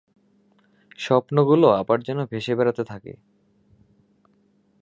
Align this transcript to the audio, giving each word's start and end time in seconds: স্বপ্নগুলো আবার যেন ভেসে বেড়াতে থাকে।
স্বপ্নগুলো 0.99 1.67
আবার 1.71 1.97
যেন 2.01 2.19
ভেসে 2.25 2.53
বেড়াতে 2.55 2.83
থাকে। 2.83 3.13